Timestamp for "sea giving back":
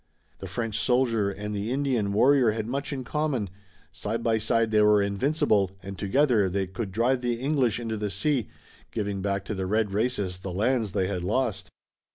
8.09-9.45